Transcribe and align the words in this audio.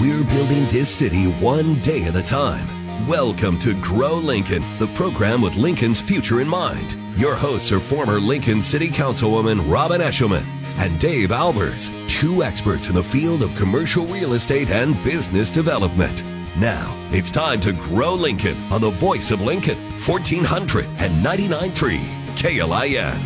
We're 0.00 0.24
building 0.24 0.66
this 0.66 0.92
city 0.92 1.26
one 1.34 1.80
day 1.80 2.02
at 2.02 2.16
a 2.16 2.22
time. 2.22 3.06
Welcome 3.06 3.60
to 3.60 3.80
Grow 3.80 4.14
Lincoln, 4.14 4.76
the 4.78 4.88
program 4.88 5.40
with 5.40 5.54
Lincoln's 5.56 6.00
future 6.00 6.40
in 6.40 6.48
mind. 6.48 6.96
Your 7.16 7.36
hosts 7.36 7.70
are 7.70 7.78
former 7.78 8.18
Lincoln 8.18 8.60
City 8.60 8.88
Councilwoman 8.88 9.70
Robin 9.70 10.00
Eshelman 10.00 10.44
and 10.78 10.98
Dave 10.98 11.28
Albers, 11.28 11.92
two 12.08 12.42
experts 12.42 12.88
in 12.88 12.96
the 12.96 13.04
field 13.04 13.44
of 13.44 13.54
commercial 13.54 14.04
real 14.04 14.34
estate 14.34 14.70
and 14.70 15.00
business 15.04 15.48
development. 15.48 16.24
Now, 16.56 16.92
it's 17.12 17.30
time 17.30 17.60
to 17.60 17.72
grow 17.72 18.14
Lincoln 18.14 18.60
on 18.72 18.80
the 18.80 18.90
voice 18.90 19.30
of 19.30 19.42
Lincoln, 19.42 19.78
1499.3 19.92 22.00
KLIN. 22.36 23.22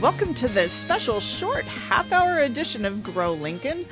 Welcome 0.00 0.32
to 0.34 0.48
this 0.48 0.72
special 0.72 1.20
short 1.20 1.66
half 1.66 2.10
hour 2.12 2.38
edition 2.38 2.86
of 2.86 3.02
Grow 3.02 3.34
Lincoln. 3.34 3.84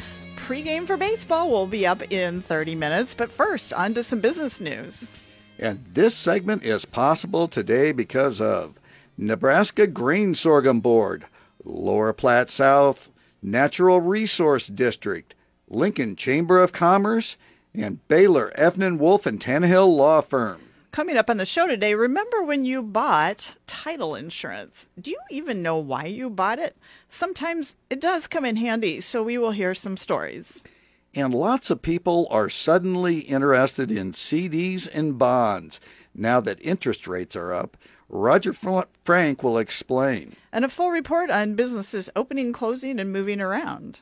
Pre-game 0.51 0.85
for 0.85 0.97
baseball 0.97 1.49
will 1.49 1.69
be 1.69 1.87
up 1.87 2.03
in 2.11 2.43
30 2.43 2.75
minutes, 2.75 3.15
but 3.15 3.31
first, 3.31 3.73
on 3.73 3.95
to 3.95 4.03
some 4.03 4.19
business 4.19 4.59
news. 4.59 5.13
And 5.61 5.85
this 5.93 6.17
segment 6.17 6.65
is 6.65 6.85
possible 6.85 7.47
today 7.47 7.93
because 7.93 8.41
of 8.41 8.75
Nebraska 9.17 9.87
Grain 9.87 10.35
Sorghum 10.35 10.81
Board, 10.81 11.27
Lower 11.63 12.13
Platte 12.13 12.51
South 12.51 13.11
Natural 13.41 14.01
Resource 14.01 14.67
District, 14.67 15.37
Lincoln 15.69 16.17
Chamber 16.17 16.61
of 16.61 16.73
Commerce, 16.73 17.37
and 17.73 18.01
Baylor, 18.09 18.53
Evnen, 18.59 18.99
Wolfe, 18.99 19.27
and 19.27 19.41
Tannehill 19.41 19.97
Law 19.97 20.21
Firm. 20.21 20.63
Coming 20.93 21.17
up 21.17 21.31
on 21.31 21.37
the 21.37 21.47
show 21.47 21.69
today, 21.69 21.95
remember 21.95 22.43
when 22.43 22.65
you 22.65 22.83
bought 22.83 23.55
title 23.69 24.17
insurance? 24.17 24.89
Do 25.01 25.13
you 25.13 25.21
even 25.31 25.63
know 25.63 25.79
why 25.79 26.07
you 26.07 26.29
bought 26.29 26.59
it? 26.59 26.77
Sometimes 27.09 27.77
it 27.89 28.01
does 28.01 28.27
come 28.27 28.45
in 28.45 28.57
handy, 28.57 29.01
so 29.01 29.23
we 29.23 29.39
will 29.39 29.53
hear 29.53 29.73
some 29.73 29.97
stories. 29.97 30.65
And 31.15 31.33
lots 31.33 31.71
of 31.71 31.81
people 31.81 32.27
are 32.29 32.49
suddenly 32.49 33.21
interested 33.21 33.93
in 33.93 34.11
CDs 34.11 34.89
and 34.93 35.17
bonds 35.17 35.79
now 36.13 36.41
that 36.41 36.59
interest 36.61 37.07
rates 37.07 37.37
are 37.37 37.55
up. 37.55 37.77
Roger 38.09 38.53
Frank 38.53 39.45
will 39.45 39.59
explain. 39.59 40.35
And 40.53 40.65
a 40.65 40.69
full 40.69 40.91
report 40.91 41.31
on 41.31 41.55
businesses 41.55 42.11
opening, 42.17 42.53
closing, 42.53 42.99
and 42.99 43.13
moving 43.13 43.41
around. 43.41 44.01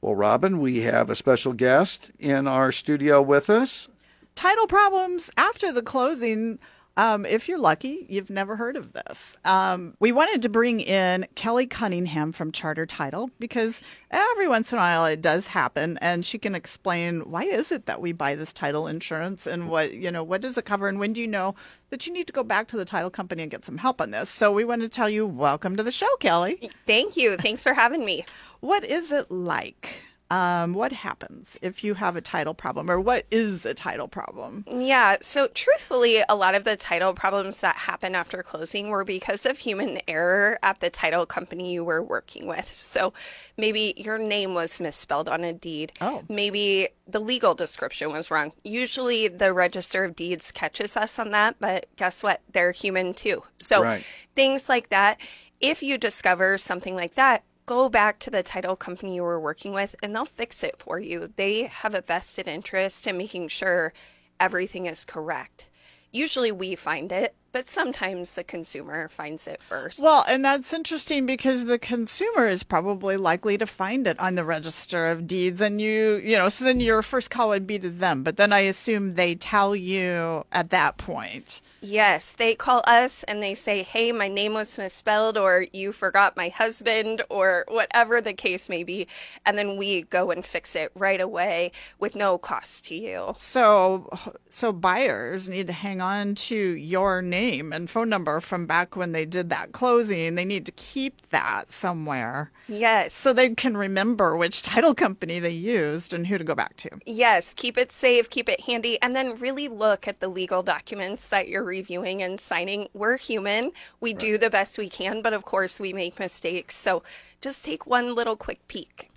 Well, 0.00 0.14
Robin, 0.14 0.60
we 0.60 0.78
have 0.80 1.10
a 1.10 1.16
special 1.16 1.52
guest 1.52 2.10
in 2.18 2.46
our 2.46 2.72
studio 2.72 3.20
with 3.20 3.50
us. 3.50 3.88
Title 4.36 4.66
problems 4.66 5.30
after 5.38 5.72
the 5.72 5.80
closing. 5.80 6.58
Um, 6.98 7.24
if 7.24 7.48
you're 7.48 7.58
lucky, 7.58 8.04
you've 8.10 8.28
never 8.28 8.54
heard 8.54 8.76
of 8.76 8.92
this. 8.92 9.38
Um, 9.46 9.94
we 9.98 10.12
wanted 10.12 10.42
to 10.42 10.50
bring 10.50 10.80
in 10.80 11.26
Kelly 11.34 11.66
Cunningham 11.66 12.32
from 12.32 12.52
Charter 12.52 12.84
Title 12.84 13.30
because 13.38 13.80
every 14.10 14.46
once 14.46 14.72
in 14.72 14.78
a 14.78 14.82
while 14.82 15.06
it 15.06 15.22
does 15.22 15.46
happen, 15.46 15.98
and 16.02 16.24
she 16.24 16.38
can 16.38 16.54
explain 16.54 17.30
why 17.30 17.44
is 17.44 17.72
it 17.72 17.86
that 17.86 18.02
we 18.02 18.12
buy 18.12 18.34
this 18.34 18.52
title 18.52 18.86
insurance 18.86 19.46
and 19.46 19.70
what 19.70 19.94
you 19.94 20.10
know 20.10 20.22
what 20.22 20.42
does 20.42 20.58
it 20.58 20.66
cover 20.66 20.86
and 20.86 20.98
when 20.98 21.14
do 21.14 21.20
you 21.22 21.26
know 21.26 21.54
that 21.88 22.06
you 22.06 22.12
need 22.12 22.26
to 22.26 22.32
go 22.32 22.42
back 22.42 22.68
to 22.68 22.76
the 22.76 22.84
title 22.84 23.10
company 23.10 23.42
and 23.42 23.50
get 23.50 23.64
some 23.64 23.78
help 23.78 24.02
on 24.02 24.10
this. 24.10 24.28
So 24.28 24.52
we 24.52 24.66
want 24.66 24.82
to 24.82 24.88
tell 24.88 25.08
you, 25.08 25.26
welcome 25.26 25.76
to 25.76 25.82
the 25.82 25.90
show, 25.90 26.14
Kelly. 26.20 26.70
Thank 26.86 27.16
you. 27.16 27.38
Thanks 27.38 27.62
for 27.62 27.72
having 27.72 28.04
me. 28.04 28.26
What 28.60 28.84
is 28.84 29.12
it 29.12 29.30
like? 29.30 30.02
Um, 30.28 30.74
what 30.74 30.92
happens 30.92 31.56
if 31.62 31.84
you 31.84 31.94
have 31.94 32.16
a 32.16 32.20
title 32.20 32.54
problem, 32.54 32.90
or 32.90 33.00
what 33.00 33.26
is 33.30 33.64
a 33.64 33.74
title 33.74 34.08
problem? 34.08 34.64
Yeah, 34.68 35.18
so 35.20 35.46
truthfully, 35.48 36.22
a 36.28 36.34
lot 36.34 36.56
of 36.56 36.64
the 36.64 36.76
title 36.76 37.14
problems 37.14 37.58
that 37.58 37.76
happen 37.76 38.16
after 38.16 38.42
closing 38.42 38.88
were 38.88 39.04
because 39.04 39.46
of 39.46 39.58
human 39.58 40.00
error 40.08 40.58
at 40.64 40.80
the 40.80 40.90
title 40.90 41.26
company 41.26 41.72
you 41.72 41.84
were 41.84 42.02
working 42.02 42.46
with. 42.46 42.74
So 42.74 43.12
maybe 43.56 43.94
your 43.96 44.18
name 44.18 44.54
was 44.54 44.80
misspelled 44.80 45.28
on 45.28 45.44
a 45.44 45.52
deed. 45.52 45.92
Oh. 46.00 46.24
Maybe 46.28 46.88
the 47.06 47.20
legal 47.20 47.54
description 47.54 48.10
was 48.10 48.30
wrong. 48.30 48.52
Usually 48.64 49.28
the 49.28 49.52
Register 49.52 50.04
of 50.04 50.16
Deeds 50.16 50.50
catches 50.50 50.96
us 50.96 51.18
on 51.18 51.30
that, 51.30 51.56
but 51.60 51.86
guess 51.96 52.22
what? 52.22 52.40
They're 52.52 52.72
human 52.72 53.14
too. 53.14 53.44
So 53.58 53.82
right. 53.82 54.04
things 54.34 54.68
like 54.68 54.88
that. 54.88 55.20
If 55.60 55.82
you 55.82 55.98
discover 55.98 56.58
something 56.58 56.96
like 56.96 57.14
that, 57.14 57.44
go 57.66 57.88
back 57.88 58.20
to 58.20 58.30
the 58.30 58.44
title 58.44 58.76
company 58.76 59.16
you 59.16 59.22
were 59.22 59.40
working 59.40 59.72
with 59.72 59.96
and 60.02 60.14
they'll 60.14 60.24
fix 60.24 60.62
it 60.62 60.78
for 60.78 61.00
you. 61.00 61.32
They 61.34 61.64
have 61.64 61.94
a 61.94 62.00
vested 62.00 62.46
interest 62.46 63.06
in 63.06 63.18
making 63.18 63.48
sure 63.48 63.92
everything 64.38 64.86
is 64.86 65.04
correct. 65.04 65.68
Usually 66.12 66.52
we 66.52 66.76
find 66.76 67.10
it, 67.10 67.34
but 67.56 67.70
sometimes 67.70 68.32
the 68.32 68.44
consumer 68.44 69.08
finds 69.08 69.48
it 69.48 69.62
first. 69.62 69.98
Well, 69.98 70.26
and 70.28 70.44
that's 70.44 70.74
interesting 70.74 71.24
because 71.24 71.64
the 71.64 71.78
consumer 71.78 72.46
is 72.46 72.62
probably 72.62 73.16
likely 73.16 73.56
to 73.56 73.66
find 73.66 74.06
it 74.06 74.20
on 74.20 74.34
the 74.34 74.44
register 74.44 75.06
of 75.06 75.26
deeds 75.26 75.62
and 75.62 75.80
you, 75.80 76.16
you 76.16 76.36
know, 76.36 76.50
so 76.50 76.66
then 76.66 76.80
your 76.80 77.00
first 77.00 77.30
call 77.30 77.48
would 77.48 77.66
be 77.66 77.78
to 77.78 77.88
them, 77.88 78.22
but 78.22 78.36
then 78.36 78.52
I 78.52 78.60
assume 78.60 79.12
they 79.12 79.36
tell 79.36 79.74
you 79.74 80.44
at 80.52 80.68
that 80.68 80.98
point. 80.98 81.62
Yes, 81.80 82.32
they 82.32 82.54
call 82.54 82.82
us 82.86 83.22
and 83.22 83.42
they 83.42 83.54
say, 83.54 83.82
"Hey, 83.82 84.12
my 84.12 84.28
name 84.28 84.52
was 84.52 84.76
misspelled 84.76 85.38
or 85.38 85.66
you 85.72 85.92
forgot 85.92 86.36
my 86.36 86.48
husband 86.48 87.22
or 87.30 87.64
whatever 87.68 88.20
the 88.20 88.34
case 88.34 88.68
may 88.68 88.82
be." 88.82 89.06
And 89.46 89.56
then 89.56 89.78
we 89.78 90.02
go 90.02 90.30
and 90.30 90.44
fix 90.44 90.76
it 90.76 90.90
right 90.94 91.20
away 91.20 91.72
with 91.98 92.16
no 92.16 92.36
cost 92.36 92.84
to 92.86 92.94
you. 92.94 93.34
So 93.38 94.10
so 94.50 94.72
buyers 94.72 95.48
need 95.48 95.68
to 95.68 95.72
hang 95.72 96.02
on 96.02 96.34
to 96.34 96.56
your 96.56 97.22
name 97.22 97.45
name 97.46 97.72
and 97.72 97.88
phone 97.88 98.08
number 98.08 98.40
from 98.40 98.66
back 98.66 98.96
when 98.96 99.12
they 99.12 99.24
did 99.24 99.50
that 99.50 99.72
closing. 99.72 100.34
They 100.34 100.44
need 100.44 100.66
to 100.66 100.72
keep 100.72 101.28
that 101.30 101.70
somewhere. 101.70 102.50
Yes. 102.68 103.14
So 103.14 103.32
they 103.32 103.54
can 103.54 103.76
remember 103.76 104.36
which 104.36 104.62
title 104.62 104.94
company 104.94 105.38
they 105.38 105.50
used 105.50 106.12
and 106.12 106.26
who 106.26 106.38
to 106.38 106.44
go 106.44 106.54
back 106.54 106.76
to. 106.78 106.90
Yes. 107.06 107.54
Keep 107.54 107.78
it 107.78 107.92
safe, 107.92 108.28
keep 108.30 108.48
it 108.48 108.62
handy, 108.62 109.00
and 109.00 109.14
then 109.14 109.36
really 109.36 109.68
look 109.68 110.08
at 110.08 110.20
the 110.20 110.28
legal 110.28 110.62
documents 110.62 111.28
that 111.28 111.48
you're 111.48 111.64
reviewing 111.64 112.22
and 112.22 112.40
signing. 112.40 112.88
We're 112.92 113.16
human. 113.16 113.72
We 114.00 114.12
right. 114.12 114.18
do 114.18 114.38
the 114.38 114.50
best 114.50 114.78
we 114.78 114.88
can, 114.88 115.22
but 115.22 115.32
of 115.32 115.44
course 115.44 115.78
we 115.78 115.92
make 115.92 116.18
mistakes. 116.18 116.76
So 116.76 117.02
just 117.40 117.64
take 117.64 117.86
one 117.86 118.14
little 118.14 118.36
quick 118.36 118.66
peek. 118.68 119.10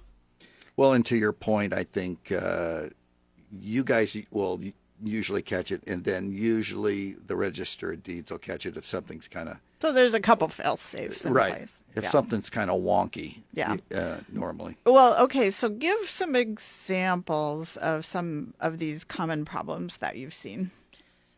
Well, 0.78 0.94
and 0.94 1.06
to 1.08 1.18
your 1.18 1.34
point, 1.34 1.74
I 1.74 1.84
think 1.84 2.32
uh, 2.32 2.84
you 3.52 3.84
guys, 3.84 4.16
well, 4.32 4.60
usually 5.04 5.42
catch 5.42 5.72
it, 5.72 5.84
and 5.88 6.04
then 6.04 6.32
usually 6.32 7.14
the 7.14 7.36
register 7.36 7.94
of 7.94 8.04
deeds 8.04 8.32
will 8.32 8.40
catch 8.40 8.66
it 8.66 8.78
if 8.78 8.86
something's 8.86 9.28
kind 9.28 9.50
of. 9.50 9.58
So 9.82 9.94
there's 9.94 10.14
a 10.14 10.20
couple 10.20 10.48
fail 10.50 10.76
safes 10.76 11.26
in 11.26 11.34
right. 11.34 11.56
place. 11.56 11.82
If 11.96 12.04
yeah. 12.04 12.10
something's 12.10 12.50
kind 12.50 12.70
of 12.70 12.82
wonky, 12.82 13.44
yeah, 13.54 13.78
uh, 13.96 14.18
normally. 14.30 14.78
Well, 14.86 15.16
okay. 15.24 15.52
So 15.52 15.70
give 15.70 16.10
some 16.10 16.36
examples 16.36 17.78
of 17.78 18.06
some 18.06 18.54
of 18.60 18.78
these 18.78 19.04
common 19.04 19.46
problems 19.46 19.98
that 19.98 20.18
you've 20.18 20.34
seen. 20.34 20.72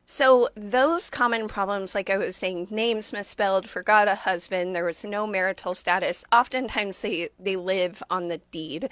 So 0.06 0.50
those 0.56 1.10
common 1.10 1.48
problems, 1.48 1.96
like 1.96 2.10
I 2.10 2.18
was 2.18 2.36
saying, 2.36 2.68
names 2.70 3.14
misspelled, 3.14 3.70
forgot 3.70 4.10
a 4.10 4.16
husband, 4.16 4.76
there 4.76 4.84
was 4.84 5.06
no 5.06 5.26
marital 5.26 5.74
status. 5.74 6.26
Oftentimes 6.34 7.00
they 7.00 7.30
they 7.40 7.56
live 7.56 8.04
on 8.10 8.28
the 8.28 8.40
deed 8.52 8.90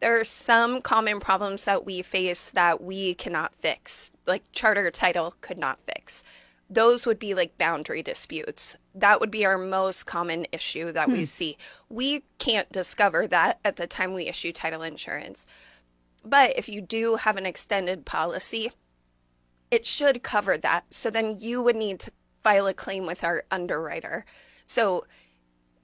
there 0.00 0.20
are 0.20 0.24
some 0.24 0.82
common 0.82 1.20
problems 1.20 1.64
that 1.64 1.84
we 1.86 2.02
face 2.02 2.50
that 2.50 2.82
we 2.82 3.14
cannot 3.14 3.54
fix, 3.54 4.10
like 4.26 4.44
charter 4.52 4.90
title 4.90 5.34
could 5.40 5.58
not 5.58 5.80
fix. 5.80 6.22
Those 6.68 7.06
would 7.06 7.18
be 7.18 7.34
like 7.34 7.58
boundary 7.58 8.02
disputes. 8.02 8.76
That 8.94 9.20
would 9.20 9.30
be 9.30 9.46
our 9.46 9.56
most 9.56 10.04
common 10.04 10.46
issue 10.52 10.92
that 10.92 11.06
hmm. 11.06 11.12
we 11.12 11.24
see. 11.24 11.56
We 11.88 12.24
can't 12.38 12.70
discover 12.72 13.26
that 13.28 13.60
at 13.64 13.76
the 13.76 13.86
time 13.86 14.12
we 14.12 14.26
issue 14.26 14.52
title 14.52 14.82
insurance. 14.82 15.46
But 16.24 16.58
if 16.58 16.68
you 16.68 16.80
do 16.80 17.16
have 17.16 17.36
an 17.36 17.46
extended 17.46 18.04
policy, 18.04 18.72
it 19.70 19.86
should 19.86 20.22
cover 20.22 20.58
that. 20.58 20.92
So 20.92 21.08
then 21.08 21.36
you 21.38 21.62
would 21.62 21.76
need 21.76 22.00
to 22.00 22.10
file 22.42 22.66
a 22.66 22.74
claim 22.74 23.06
with 23.06 23.22
our 23.22 23.44
underwriter. 23.50 24.24
So 24.66 25.06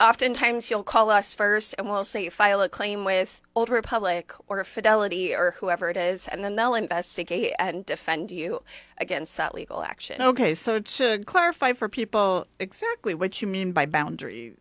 oftentimes 0.03 0.69
you'll 0.69 0.83
call 0.83 1.11
us 1.11 1.35
first 1.35 1.75
and 1.79 1.89
we'll 1.89 2.05
say 2.05 2.29
file 2.29 2.61
a 2.61 2.69
claim 2.69 3.05
with 3.05 3.41
Old 3.55 3.71
Republic 3.71 4.33
or 4.49 4.63
Fidelity 4.65 5.35
or 5.35 5.53
whoever 5.59 5.91
it 5.91 5.97
is, 5.97 6.27
and 6.27 6.43
then 6.43 6.57
they'll 6.57 6.75
investigate 6.75 7.53
and 7.59 7.87
defend 7.87 8.31
you 8.31 8.63
against 8.99 9.37
that 9.37 9.55
legal 9.55 9.83
action. 9.83 10.21
Okay, 10.21 10.55
so 10.55 10.81
to 10.81 11.23
clarify 11.25 11.73
for 11.73 11.89
people 11.89 12.47
exactly 12.59 13.15
what 13.15 13.41
you 13.41 13.49
mean 13.49 13.73
by 13.73 13.87
boundary, 13.87 14.55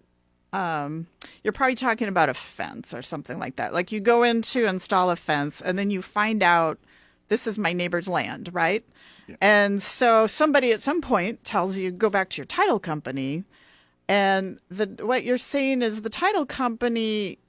um, 0.53 1.07
you're 1.43 1.53
probably 1.53 1.75
talking 1.75 2.07
about 2.07 2.29
a 2.29 2.33
fence 2.33 2.93
or 2.93 3.01
something 3.01 3.39
like 3.39 3.55
that. 3.55 3.73
Like 3.73 3.91
you 3.91 3.99
go 3.99 4.23
in 4.23 4.41
to 4.43 4.67
install 4.67 5.09
a 5.09 5.15
fence 5.15 5.61
and 5.61 5.79
then 5.79 5.89
you 5.89 6.01
find 6.01 6.43
out 6.43 6.77
this 7.29 7.47
is 7.47 7.57
my 7.57 7.73
neighbor's 7.73 8.07
land, 8.07 8.49
right? 8.53 8.85
Yeah. 9.27 9.37
And 9.39 9.81
so 9.81 10.27
somebody 10.27 10.71
at 10.71 10.81
some 10.81 11.01
point 11.01 11.43
tells 11.43 11.77
you 11.77 11.89
go 11.89 12.09
back 12.09 12.29
to 12.31 12.37
your 12.37 12.45
title 12.45 12.79
company 12.79 13.45
and 14.11 14.59
the 14.69 14.87
what 15.05 15.23
you're 15.23 15.37
saying 15.37 15.81
is 15.81 16.01
the 16.01 16.09
title 16.09 16.45
company 16.45 17.39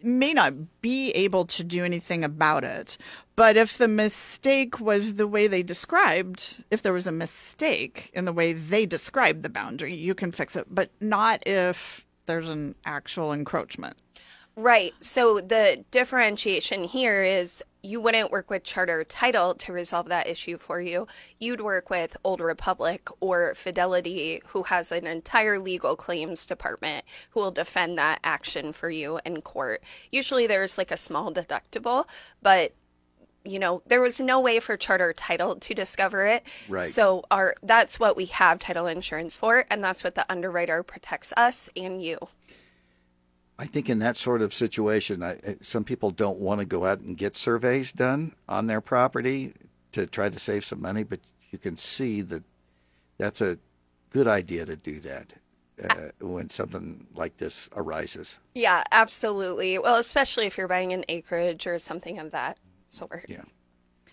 may 0.00 0.32
not 0.32 0.80
be 0.80 1.10
able 1.10 1.44
to 1.46 1.64
do 1.64 1.84
anything 1.84 2.22
about 2.22 2.62
it. 2.62 2.96
But 3.34 3.56
if 3.56 3.78
the 3.78 3.88
mistake 3.88 4.78
was 4.78 5.14
the 5.14 5.26
way 5.26 5.48
they 5.48 5.64
described, 5.64 6.62
if 6.70 6.82
there 6.82 6.92
was 6.92 7.08
a 7.08 7.12
mistake 7.12 8.12
in 8.14 8.26
the 8.26 8.32
way 8.32 8.52
they 8.52 8.86
described 8.86 9.42
the 9.42 9.48
boundary, 9.48 9.92
you 9.92 10.14
can 10.14 10.30
fix 10.30 10.54
it, 10.54 10.66
but 10.70 10.90
not 11.00 11.44
if 11.48 12.06
there's 12.26 12.48
an 12.48 12.76
actual 12.84 13.32
encroachment. 13.32 13.96
Right. 14.54 14.94
So 15.00 15.40
the 15.40 15.84
differentiation 15.90 16.84
here 16.84 17.24
is 17.24 17.64
you 17.82 18.00
wouldn't 18.00 18.30
work 18.30 18.48
with 18.48 18.62
Charter 18.62 19.02
Title 19.04 19.54
to 19.54 19.72
resolve 19.72 20.08
that 20.08 20.28
issue 20.28 20.56
for 20.58 20.80
you. 20.80 21.06
You'd 21.40 21.60
work 21.60 21.90
with 21.90 22.16
Old 22.22 22.40
Republic 22.40 23.08
or 23.20 23.54
Fidelity, 23.54 24.40
who 24.48 24.64
has 24.64 24.92
an 24.92 25.06
entire 25.06 25.58
legal 25.58 25.96
claims 25.96 26.46
department 26.46 27.04
who 27.30 27.40
will 27.40 27.50
defend 27.50 27.98
that 27.98 28.20
action 28.22 28.72
for 28.72 28.88
you 28.88 29.18
in 29.24 29.42
court. 29.42 29.82
Usually 30.10 30.46
there's 30.46 30.78
like 30.78 30.90
a 30.90 30.96
small 30.96 31.32
deductible, 31.32 32.06
but 32.40 32.72
you 33.44 33.58
know 33.58 33.82
there 33.86 34.00
was 34.00 34.20
no 34.20 34.38
way 34.38 34.60
for 34.60 34.76
charter 34.76 35.12
title 35.12 35.56
to 35.56 35.74
discover 35.74 36.26
it 36.26 36.44
Right. 36.68 36.86
so 36.86 37.24
our 37.28 37.56
that's 37.60 37.98
what 37.98 38.16
we 38.16 38.26
have 38.26 38.60
title 38.60 38.86
insurance 38.86 39.34
for 39.34 39.64
and 39.68 39.82
that's 39.82 40.04
what 40.04 40.14
the 40.14 40.24
underwriter 40.30 40.84
protects 40.84 41.32
us 41.36 41.68
and 41.76 42.00
you 42.00 42.18
I 43.62 43.66
think 43.66 43.88
in 43.88 44.00
that 44.00 44.16
sort 44.16 44.42
of 44.42 44.52
situation, 44.52 45.22
I, 45.22 45.32
I- 45.46 45.56
some 45.62 45.84
people 45.84 46.10
don't 46.10 46.38
want 46.40 46.58
to 46.58 46.64
go 46.64 46.84
out 46.84 46.98
and 46.98 47.16
get 47.16 47.36
surveys 47.36 47.92
done 47.92 48.34
on 48.48 48.66
their 48.66 48.80
property 48.80 49.54
to 49.92 50.06
try 50.06 50.28
to 50.28 50.38
save 50.38 50.64
some 50.64 50.80
money, 50.80 51.04
but 51.04 51.20
you 51.52 51.58
can 51.58 51.76
see 51.76 52.22
that 52.22 52.42
that's 53.18 53.40
a 53.40 53.58
good 54.10 54.26
idea 54.26 54.66
to 54.66 54.74
do 54.74 54.98
that 55.00 55.34
uh, 55.88 56.08
when 56.20 56.50
something 56.50 57.06
like 57.14 57.36
this 57.36 57.68
arises. 57.76 58.40
Yeah, 58.54 58.82
absolutely. 58.90 59.78
Well, 59.78 59.94
especially 59.96 60.46
if 60.46 60.58
you're 60.58 60.66
buying 60.66 60.92
an 60.92 61.04
acreage 61.08 61.66
or 61.68 61.78
something 61.78 62.18
of 62.18 62.32
that 62.32 62.58
sort. 62.90 63.26
Yeah. 63.28 63.42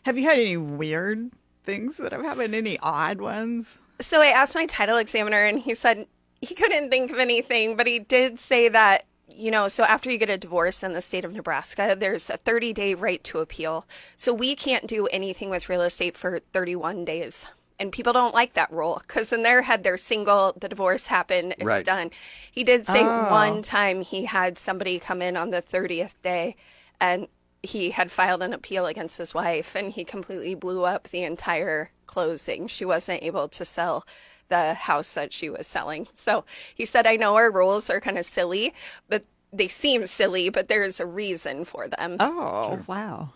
Have 0.03 0.15
you 0.17 0.25
had 0.25 0.37
any 0.37 0.57
weird 0.57 1.31
things 1.63 1.97
that 1.97 2.11
have 2.11 2.21
happened? 2.21 2.53
Any 2.53 2.77
odd 2.79 3.19
ones? 3.19 3.79
So 3.99 4.21
I 4.21 4.27
asked 4.27 4.53
my 4.53 4.67
title 4.67 4.97
examiner, 4.97 5.43
and 5.43 5.57
he 5.57 5.73
said 5.73 6.05
he 6.39 6.53
couldn't 6.53 6.91
think 6.91 7.09
of 7.11 7.17
anything, 7.17 7.75
but 7.75 7.87
he 7.87 7.97
did 7.99 8.37
say 8.39 8.69
that, 8.69 9.05
you 9.29 9.51
know, 9.51 9.67
so 9.67 9.83
after 9.83 10.11
you 10.11 10.17
get 10.17 10.29
a 10.29 10.37
divorce 10.37 10.83
in 10.83 10.93
the 10.93 11.01
state 11.01 11.25
of 11.25 11.33
Nebraska, 11.33 11.95
there's 11.97 12.29
a 12.29 12.37
30 12.37 12.73
day 12.73 12.93
right 12.93 13.23
to 13.25 13.39
appeal. 13.39 13.85
So 14.15 14.33
we 14.33 14.55
can't 14.55 14.87
do 14.87 15.07
anything 15.07 15.49
with 15.49 15.69
real 15.69 15.81
estate 15.81 16.17
for 16.17 16.39
31 16.53 17.05
days. 17.05 17.45
And 17.79 17.93
people 17.93 18.11
don't 18.11 18.33
like 18.33 18.53
that 18.55 18.71
rule 18.71 19.01
because 19.07 19.31
in 19.31 19.43
their 19.43 19.61
head, 19.61 19.83
they're 19.83 19.95
single, 19.97 20.53
the 20.59 20.67
divorce 20.67 21.07
happened, 21.07 21.53
it's 21.53 21.63
Right. 21.63 21.85
done. 21.85 22.11
He 22.51 22.63
did 22.65 22.85
say 22.85 23.05
Oh. 23.05 23.29
one 23.29 23.61
time 23.61 24.01
he 24.01 24.25
had 24.25 24.57
somebody 24.57 24.99
come 24.99 25.21
in 25.21 25.37
on 25.37 25.51
the 25.51 25.61
30th 25.61 26.21
day 26.21 26.57
and 26.99 27.27
he 27.63 27.91
had 27.91 28.11
filed 28.11 28.41
an 28.41 28.53
appeal 28.53 28.85
against 28.85 29.17
his 29.17 29.33
wife 29.33 29.75
and 29.75 29.91
he 29.93 30.03
completely 30.03 30.55
blew 30.55 30.83
up 30.85 31.09
the 31.09 31.23
entire 31.23 31.91
closing. 32.05 32.67
She 32.67 32.83
wasn't 32.83 33.23
able 33.23 33.47
to 33.47 33.63
sell 33.63 34.05
the 34.49 34.73
house 34.73 35.13
that 35.13 35.31
she 35.33 35.49
was 35.49 35.65
selling. 35.67 36.07
So 36.13 36.43
he 36.75 36.85
said, 36.85 37.07
I 37.07 37.15
know 37.15 37.35
our 37.35 37.51
rules 37.51 37.89
are 37.89 38.01
kind 38.01 38.17
of 38.17 38.25
silly, 38.25 38.73
but 39.07 39.23
they 39.53 39.67
seem 39.67 40.05
silly, 40.07 40.49
but 40.49 40.67
there's 40.67 40.99
a 40.99 41.05
reason 41.05 41.65
for 41.65 41.87
them. 41.87 42.17
Oh, 42.19 42.79
wow. 42.87 43.33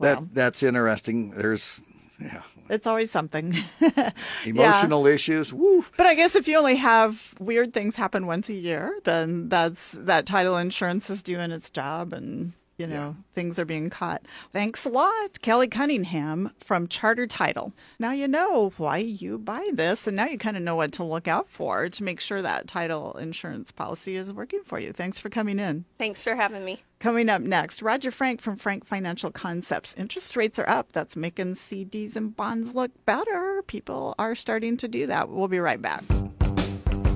That 0.00 0.34
that's 0.34 0.62
interesting. 0.62 1.30
There's 1.30 1.80
yeah, 2.20 2.42
It's 2.68 2.86
always 2.86 3.10
something. 3.10 3.54
emotional 4.44 5.06
issues. 5.06 5.52
Woo. 5.52 5.84
But 5.96 6.06
I 6.06 6.14
guess 6.14 6.34
if 6.34 6.48
you 6.48 6.56
only 6.58 6.76
have 6.76 7.34
weird 7.38 7.72
things 7.72 7.96
happen 7.96 8.26
once 8.26 8.48
a 8.48 8.54
year, 8.54 8.98
then 9.04 9.48
that's 9.48 9.92
that 9.92 10.26
title 10.26 10.56
insurance 10.56 11.10
is 11.10 11.22
doing 11.22 11.50
its 11.50 11.70
job 11.70 12.12
and 12.12 12.52
you 12.76 12.86
know, 12.86 13.16
things 13.34 13.58
are 13.58 13.64
being 13.64 13.90
caught. 13.90 14.22
Thanks 14.52 14.84
a 14.84 14.88
lot, 14.88 15.40
Kelly 15.42 15.68
Cunningham 15.68 16.50
from 16.60 16.88
Charter 16.88 17.26
Title. 17.26 17.72
Now 17.98 18.12
you 18.12 18.28
know 18.28 18.72
why 18.76 18.98
you 18.98 19.38
buy 19.38 19.68
this, 19.72 20.06
and 20.06 20.16
now 20.16 20.26
you 20.26 20.38
kind 20.38 20.56
of 20.56 20.62
know 20.62 20.76
what 20.76 20.92
to 20.92 21.04
look 21.04 21.28
out 21.28 21.48
for 21.48 21.88
to 21.88 22.04
make 22.04 22.20
sure 22.20 22.42
that 22.42 22.66
title 22.66 23.14
insurance 23.14 23.70
policy 23.70 24.16
is 24.16 24.32
working 24.32 24.62
for 24.64 24.80
you. 24.80 24.92
Thanks 24.92 25.18
for 25.18 25.28
coming 25.28 25.58
in. 25.58 25.84
Thanks 25.98 26.24
for 26.24 26.34
having 26.34 26.64
me. 26.64 26.82
Coming 26.98 27.28
up 27.28 27.42
next, 27.42 27.82
Roger 27.82 28.10
Frank 28.10 28.40
from 28.40 28.56
Frank 28.56 28.86
Financial 28.86 29.30
Concepts. 29.30 29.94
Interest 29.96 30.34
rates 30.36 30.58
are 30.58 30.68
up. 30.68 30.92
That's 30.92 31.16
making 31.16 31.56
CDs 31.56 32.16
and 32.16 32.34
bonds 32.34 32.74
look 32.74 32.90
better. 33.04 33.62
People 33.66 34.14
are 34.18 34.34
starting 34.34 34.78
to 34.78 34.88
do 34.88 35.06
that. 35.06 35.28
We'll 35.28 35.48
be 35.48 35.60
right 35.60 35.82
back. 35.82 36.02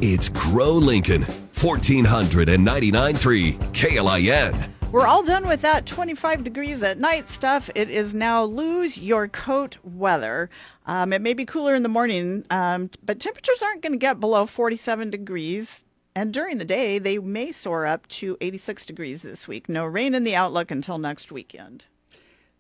It's 0.01 0.29
Grow 0.29 0.75
Lincoln, 0.75 1.23
1499.3 1.23 3.73
KLIN. 3.73 4.78
We're 4.91 5.07
all 5.07 5.23
done 5.23 5.47
with 5.47 5.61
that 5.61 5.85
25 5.85 6.45
degrees 6.45 6.83
at 6.83 6.99
night 6.99 7.29
stuff. 7.29 7.69
It 7.75 7.91
is 7.91 8.15
now 8.15 8.43
lose 8.43 8.97
your 8.97 9.29
coat 9.29 9.77
weather. 9.85 10.49
Um, 10.87 11.13
it 11.13 11.21
may 11.21 11.35
be 11.35 11.45
cooler 11.45 11.75
in 11.75 11.83
the 11.83 11.91
morning, 11.91 12.47
um, 12.49 12.89
but 13.05 13.21
temperatures 13.21 13.61
aren't 13.61 13.83
going 13.83 13.93
to 13.93 13.99
get 13.99 14.19
below 14.19 14.47
47 14.47 15.11
degrees. 15.11 15.85
And 16.17 16.33
during 16.33 16.57
the 16.57 16.65
day, 16.65 16.99
they 16.99 17.19
may 17.19 17.53
soar 17.53 17.85
up 17.85 18.09
to 18.09 18.39
86 18.41 18.87
degrees 18.87 19.21
this 19.21 19.47
week. 19.47 19.69
No 19.69 19.85
rain 19.85 20.15
in 20.15 20.25
the 20.25 20.35
outlook 20.35 20.71
until 20.71 20.97
next 20.97 21.31
weekend. 21.31 21.85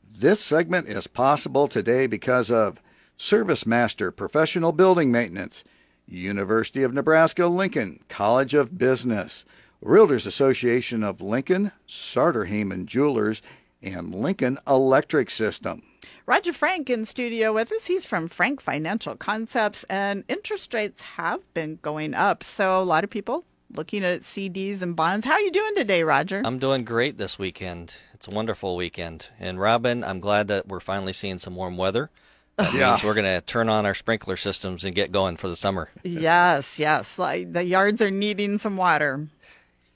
This 0.06 0.40
segment 0.40 0.86
is 0.86 1.06
possible 1.06 1.66
today 1.66 2.06
because 2.06 2.50
of 2.50 2.82
ServiceMaster 3.18 4.14
Professional 4.14 4.72
Building 4.72 5.10
Maintenance, 5.10 5.64
University 6.06 6.82
of 6.82 6.92
Nebraska 6.92 7.46
Lincoln 7.46 8.00
College 8.10 8.52
of 8.52 8.76
Business, 8.76 9.46
Realtors 9.82 10.26
Association 10.26 11.04
of 11.04 11.20
Lincoln, 11.20 11.72
Sartor 11.86 12.46
Hamann 12.46 12.86
Jewelers, 12.86 13.40
and 13.82 14.14
Lincoln 14.14 14.58
Electric 14.66 15.30
System. 15.30 15.82
Roger 16.26 16.52
Frank 16.52 16.90
in 16.90 17.04
studio 17.04 17.52
with 17.54 17.70
us. 17.72 17.86
He's 17.86 18.04
from 18.04 18.28
Frank 18.28 18.60
Financial 18.60 19.14
Concepts, 19.16 19.84
and 19.84 20.24
interest 20.28 20.74
rates 20.74 21.00
have 21.16 21.40
been 21.54 21.78
going 21.80 22.12
up. 22.12 22.42
So 22.42 22.82
a 22.82 22.84
lot 22.84 23.04
of 23.04 23.10
people 23.10 23.44
looking 23.72 24.04
at 24.04 24.22
CDs 24.22 24.82
and 24.82 24.96
bonds. 24.96 25.24
How 25.24 25.32
are 25.34 25.40
you 25.40 25.50
doing 25.52 25.74
today, 25.76 26.02
Roger? 26.02 26.42
I'm 26.44 26.58
doing 26.58 26.84
great 26.84 27.16
this 27.16 27.38
weekend. 27.38 27.94
It's 28.14 28.26
a 28.26 28.34
wonderful 28.34 28.76
weekend. 28.76 29.28
And 29.38 29.60
Robin, 29.60 30.02
I'm 30.02 30.20
glad 30.20 30.48
that 30.48 30.66
we're 30.66 30.80
finally 30.80 31.12
seeing 31.12 31.38
some 31.38 31.54
warm 31.54 31.76
weather. 31.76 32.10
That 32.56 32.74
Yeah. 32.74 32.90
means 32.90 33.04
we're 33.04 33.14
going 33.14 33.24
to 33.26 33.40
turn 33.42 33.68
on 33.68 33.86
our 33.86 33.94
sprinkler 33.94 34.36
systems 34.36 34.84
and 34.84 34.94
get 34.94 35.12
going 35.12 35.36
for 35.36 35.48
the 35.48 35.54
summer. 35.56 35.90
yes, 36.02 36.78
yes. 36.78 37.16
Like 37.18 37.52
the 37.52 37.62
yards 37.64 38.02
are 38.02 38.10
needing 38.10 38.58
some 38.58 38.76
water. 38.76 39.28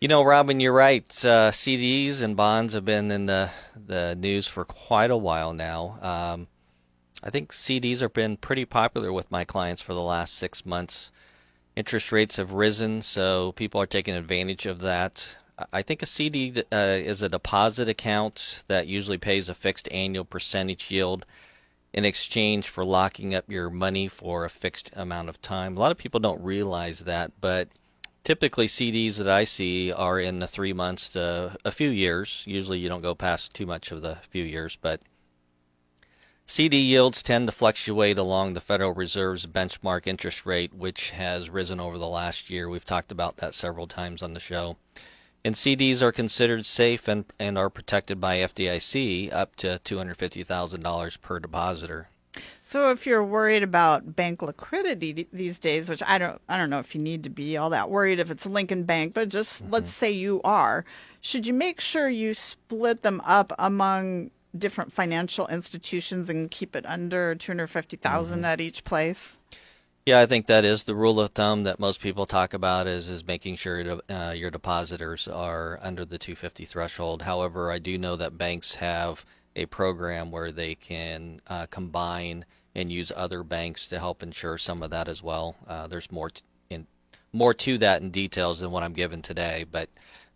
You 0.02 0.08
know, 0.08 0.24
Robin, 0.24 0.58
you're 0.58 0.72
right. 0.72 1.06
Uh, 1.24 1.52
CDs 1.52 2.22
and 2.22 2.36
bonds 2.36 2.74
have 2.74 2.84
been 2.84 3.12
in 3.12 3.26
the 3.26 3.50
the 3.76 4.16
news 4.16 4.48
for 4.48 4.64
quite 4.64 5.12
a 5.12 5.16
while 5.16 5.52
now. 5.52 5.96
Um, 6.02 6.48
I 7.22 7.30
think 7.30 7.52
CDs 7.52 8.00
have 8.00 8.12
been 8.12 8.36
pretty 8.36 8.64
popular 8.64 9.12
with 9.12 9.30
my 9.30 9.44
clients 9.44 9.80
for 9.80 9.94
the 9.94 10.02
last 10.02 10.34
six 10.34 10.66
months. 10.66 11.12
Interest 11.76 12.10
rates 12.10 12.34
have 12.34 12.50
risen, 12.50 13.00
so 13.00 13.52
people 13.52 13.80
are 13.80 13.86
taking 13.86 14.16
advantage 14.16 14.66
of 14.66 14.80
that. 14.80 15.36
I- 15.72 15.82
think 15.82 16.02
a 16.02 16.06
CD 16.06 16.64
uh, 16.72 16.76
is 16.76 17.22
a 17.22 17.28
deposit 17.28 17.88
account 17.88 18.64
that 18.66 18.88
usually 18.88 19.18
pays 19.18 19.48
a 19.48 19.54
fixed 19.54 19.88
annual 19.92 20.24
percentage 20.24 20.90
yield 20.90 21.24
in 21.92 22.04
exchange 22.04 22.68
for 22.68 22.84
locking 22.84 23.36
up 23.36 23.48
your 23.48 23.70
money 23.70 24.08
for 24.08 24.44
a 24.44 24.50
fixed 24.50 24.90
amount 24.96 25.28
of 25.28 25.40
time. 25.40 25.76
A 25.76 25.80
lot 25.80 25.92
of 25.92 25.98
people 25.98 26.18
don't 26.18 26.42
realize 26.42 27.04
that, 27.04 27.40
but 27.40 27.68
typically 28.24 28.66
CDs 28.66 29.16
that 29.16 29.28
I 29.28 29.44
see 29.44 29.92
are 29.92 30.18
in 30.18 30.38
the 30.38 30.46
three 30.46 30.72
months 30.72 31.10
to 31.10 31.56
a 31.64 31.70
few 31.70 31.90
years. 31.90 32.44
Usually 32.46 32.78
you 32.78 32.88
don't 32.88 33.02
go 33.02 33.14
past 33.14 33.54
too 33.54 33.66
much 33.66 33.90
of 33.90 34.02
the 34.02 34.18
few 34.30 34.44
years, 34.44 34.76
but 34.80 35.00
CD 36.46 36.76
yields 36.76 37.22
tend 37.22 37.48
to 37.48 37.52
fluctuate 37.52 38.18
along 38.18 38.52
the 38.52 38.60
Federal 38.60 38.92
Reserve's 38.92 39.46
benchmark 39.46 40.06
interest 40.06 40.44
rate, 40.44 40.74
which 40.74 41.10
has 41.10 41.48
risen 41.48 41.80
over 41.80 41.98
the 41.98 42.08
last 42.08 42.50
year. 42.50 42.68
We've 42.68 42.84
talked 42.84 43.12
about 43.12 43.38
that 43.38 43.54
several 43.54 43.86
times 43.86 44.22
on 44.22 44.34
the 44.34 44.40
show. 44.40 44.76
And 45.44 45.54
CDs 45.54 46.02
are 46.02 46.12
considered 46.12 46.66
safe 46.66 47.08
and, 47.08 47.24
and 47.38 47.58
are 47.58 47.70
protected 47.70 48.20
by 48.20 48.36
FDIC 48.38 49.32
up 49.32 49.56
to 49.56 49.80
$250,000 49.84 51.20
per 51.20 51.38
depositor. 51.40 52.08
So 52.72 52.90
if 52.90 53.06
you're 53.06 53.22
worried 53.22 53.62
about 53.62 54.16
bank 54.16 54.40
liquidity 54.40 55.28
these 55.30 55.58
days, 55.58 55.90
which 55.90 56.02
I 56.06 56.16
don't 56.16 56.40
I 56.48 56.56
don't 56.56 56.70
know 56.70 56.78
if 56.78 56.94
you 56.94 57.02
need 57.02 57.22
to 57.24 57.28
be 57.28 57.58
all 57.58 57.68
that 57.68 57.90
worried 57.90 58.18
if 58.18 58.30
it's 58.30 58.46
Lincoln 58.46 58.84
Bank, 58.84 59.12
but 59.12 59.28
just 59.28 59.62
let's 59.68 59.92
say 59.92 60.10
you 60.10 60.40
are, 60.42 60.86
should 61.20 61.46
you 61.46 61.52
make 61.52 61.82
sure 61.82 62.08
you 62.08 62.32
split 62.32 63.02
them 63.02 63.20
up 63.26 63.52
among 63.58 64.30
different 64.56 64.90
financial 64.90 65.46
institutions 65.48 66.30
and 66.30 66.50
keep 66.50 66.74
it 66.74 66.86
under 66.86 67.34
250,000 67.34 68.42
at 68.46 68.58
each 68.58 68.84
place? 68.84 69.38
Yeah, 70.06 70.20
I 70.20 70.24
think 70.24 70.46
that 70.46 70.64
is 70.64 70.84
the 70.84 70.94
rule 70.94 71.20
of 71.20 71.32
thumb 71.32 71.64
that 71.64 71.78
most 71.78 72.00
people 72.00 72.24
talk 72.24 72.54
about 72.54 72.86
is 72.86 73.10
is 73.10 73.26
making 73.26 73.56
sure 73.56 74.00
uh, 74.08 74.30
your 74.30 74.50
depositors 74.50 75.28
are 75.28 75.78
under 75.82 76.06
the 76.06 76.16
250 76.16 76.64
threshold. 76.64 77.20
However, 77.20 77.70
I 77.70 77.78
do 77.78 77.98
know 77.98 78.16
that 78.16 78.38
banks 78.38 78.76
have 78.76 79.26
a 79.54 79.66
program 79.66 80.30
where 80.30 80.50
they 80.50 80.74
can 80.74 81.42
uh, 81.46 81.66
combine 81.66 82.46
and 82.74 82.90
use 82.90 83.12
other 83.14 83.42
banks 83.42 83.86
to 83.88 83.98
help 83.98 84.22
ensure 84.22 84.58
some 84.58 84.82
of 84.82 84.90
that 84.90 85.08
as 85.08 85.22
well. 85.22 85.56
Uh, 85.66 85.86
there's 85.86 86.10
more 86.10 86.30
t- 86.30 86.42
in 86.70 86.86
more 87.32 87.54
to 87.54 87.78
that 87.78 88.02
in 88.02 88.10
details 88.10 88.60
than 88.60 88.70
what 88.70 88.82
I'm 88.82 88.92
given 88.92 89.22
today, 89.22 89.64
but 89.70 89.88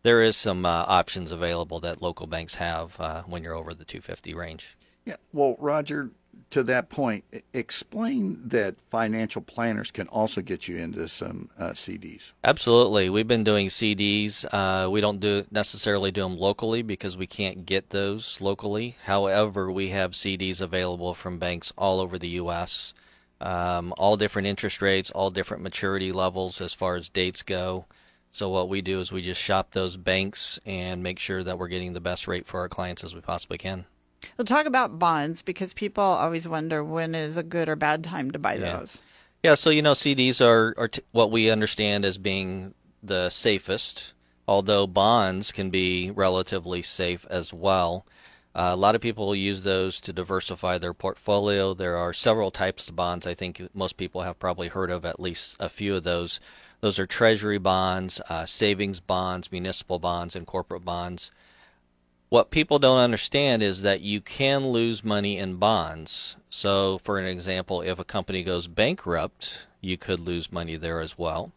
there 0.02 0.22
is 0.22 0.36
some 0.36 0.64
uh, 0.64 0.84
options 0.86 1.30
available 1.30 1.80
that 1.80 2.02
local 2.02 2.26
banks 2.26 2.54
have 2.56 2.98
uh, 3.00 3.22
when 3.22 3.42
you're 3.42 3.54
over 3.54 3.74
the 3.74 3.84
250 3.84 4.34
range. 4.34 4.76
Yeah. 5.04 5.16
Well, 5.32 5.56
Roger, 5.58 6.10
to 6.50 6.62
that 6.62 6.88
point, 6.88 7.24
explain 7.52 8.40
that 8.46 8.76
financial 8.90 9.42
planners 9.42 9.90
can 9.90 10.06
also 10.08 10.40
get 10.40 10.68
you 10.68 10.76
into 10.76 11.08
some 11.08 11.50
uh, 11.58 11.70
CDs. 11.70 12.32
Absolutely, 12.44 13.10
we've 13.10 13.26
been 13.26 13.44
doing 13.44 13.68
CDs. 13.68 14.44
Uh, 14.52 14.88
we 14.88 15.00
don't 15.00 15.20
do 15.20 15.44
necessarily 15.50 16.10
do 16.10 16.22
them 16.22 16.38
locally 16.38 16.82
because 16.82 17.16
we 17.16 17.26
can't 17.26 17.66
get 17.66 17.90
those 17.90 18.40
locally. 18.40 18.96
However, 19.04 19.70
we 19.70 19.90
have 19.90 20.12
CDs 20.12 20.60
available 20.60 21.14
from 21.14 21.38
banks 21.38 21.72
all 21.76 22.00
over 22.00 22.18
the 22.18 22.28
U.S. 22.28 22.94
Um, 23.40 23.92
all 23.98 24.16
different 24.16 24.46
interest 24.46 24.80
rates, 24.80 25.10
all 25.10 25.30
different 25.30 25.62
maturity 25.62 26.12
levels 26.12 26.60
as 26.60 26.72
far 26.72 26.96
as 26.96 27.08
dates 27.08 27.42
go. 27.42 27.86
So 28.30 28.48
what 28.50 28.68
we 28.68 28.82
do 28.82 29.00
is 29.00 29.10
we 29.10 29.22
just 29.22 29.40
shop 29.40 29.72
those 29.72 29.96
banks 29.96 30.60
and 30.64 31.02
make 31.02 31.18
sure 31.18 31.42
that 31.42 31.58
we're 31.58 31.68
getting 31.68 31.92
the 31.92 32.00
best 32.00 32.28
rate 32.28 32.46
for 32.46 32.60
our 32.60 32.68
clients 32.68 33.02
as 33.02 33.14
we 33.14 33.20
possibly 33.20 33.58
can. 33.58 33.86
We'll 34.36 34.44
talk 34.44 34.66
about 34.66 34.98
bonds 34.98 35.42
because 35.42 35.72
people 35.72 36.02
always 36.02 36.46
wonder 36.48 36.84
when 36.84 37.14
is 37.14 37.36
a 37.36 37.42
good 37.42 37.68
or 37.68 37.76
bad 37.76 38.04
time 38.04 38.30
to 38.32 38.38
buy 38.38 38.54
Yeah. 38.56 38.78
those. 38.78 39.02
Yeah, 39.42 39.54
so 39.54 39.70
you 39.70 39.82
know, 39.82 39.92
CDs 39.92 40.40
are, 40.44 40.74
are 40.76 40.88
t- 40.88 41.02
what 41.12 41.30
we 41.30 41.50
understand 41.50 42.04
as 42.04 42.18
being 42.18 42.74
the 43.02 43.30
safest, 43.30 44.12
although 44.48 44.86
bonds 44.86 45.52
can 45.52 45.70
be 45.70 46.10
relatively 46.10 46.82
safe 46.82 47.24
as 47.30 47.52
well. 47.52 48.04
Uh, 48.54 48.70
a 48.72 48.76
lot 48.76 48.94
of 48.94 49.00
people 49.02 49.34
use 49.34 49.62
those 49.62 50.00
to 50.00 50.12
diversify 50.12 50.78
their 50.78 50.94
portfolio. 50.94 51.74
There 51.74 51.96
are 51.96 52.12
several 52.12 52.50
types 52.50 52.88
of 52.88 52.96
bonds. 52.96 53.26
I 53.26 53.34
think 53.34 53.62
most 53.74 53.96
people 53.96 54.22
have 54.22 54.38
probably 54.38 54.68
heard 54.68 54.90
of 54.90 55.04
at 55.04 55.20
least 55.20 55.56
a 55.60 55.68
few 55.68 55.94
of 55.96 56.04
those. 56.04 56.40
Those 56.80 56.98
are 56.98 57.06
treasury 57.06 57.58
bonds, 57.58 58.20
uh, 58.28 58.46
savings 58.46 59.00
bonds, 59.00 59.52
municipal 59.52 59.98
bonds, 59.98 60.34
and 60.34 60.46
corporate 60.46 60.84
bonds. 60.84 61.30
What 62.36 62.50
people 62.50 62.78
don't 62.78 62.98
understand 62.98 63.62
is 63.62 63.80
that 63.80 64.02
you 64.02 64.20
can 64.20 64.68
lose 64.68 65.02
money 65.02 65.38
in 65.38 65.56
bonds. 65.56 66.36
So, 66.50 66.98
for 66.98 67.18
an 67.18 67.24
example, 67.24 67.80
if 67.80 67.98
a 67.98 68.04
company 68.04 68.42
goes 68.42 68.66
bankrupt, 68.66 69.66
you 69.80 69.96
could 69.96 70.20
lose 70.20 70.52
money 70.52 70.76
there 70.76 71.00
as 71.00 71.16
well. 71.16 71.52